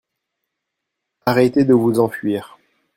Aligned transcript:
Arrêtez 1.27 1.63
de 1.63 1.75
vous 1.75 1.99
enfuir. 1.99 2.57